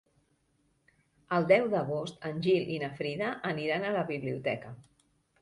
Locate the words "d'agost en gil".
1.73-2.73